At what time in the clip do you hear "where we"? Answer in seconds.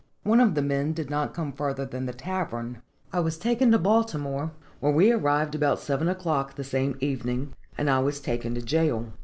4.79-5.11